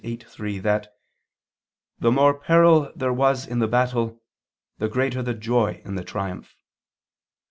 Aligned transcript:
viii, 0.03 0.17
3) 0.17 0.57
that 0.57 0.95
"the 1.99 2.11
more 2.11 2.33
peril 2.33 2.91
there 2.95 3.13
was 3.13 3.45
in 3.45 3.59
the 3.59 3.67
battle, 3.67 4.19
the 4.79 4.89
greater 4.89 5.21
the 5.21 5.35
joy 5.35 5.79
in 5.85 5.93
the 5.93 6.03
triumph." 6.03 6.55